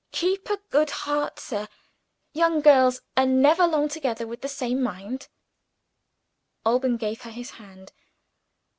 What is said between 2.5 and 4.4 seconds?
girls are never long together